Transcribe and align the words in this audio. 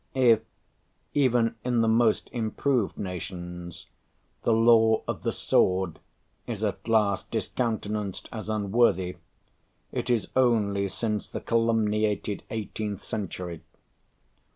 If, 0.15 0.41
even 1.13 1.57
in 1.63 1.81
the 1.81 1.87
most 1.87 2.27
improved 2.33 2.97
nations, 2.97 3.85
the 4.41 4.51
law 4.51 5.03
of 5.07 5.21
the 5.21 5.31
sword 5.31 5.99
is 6.47 6.63
at 6.63 6.87
last 6.87 7.29
discountenanced 7.29 8.27
as 8.31 8.49
unworthy, 8.49 9.17
it 9.91 10.09
is 10.09 10.29
only 10.35 10.87
since 10.87 11.29
the 11.29 11.39
calumniated 11.39 12.41
eighteenth 12.49 13.03
century. 13.03 13.61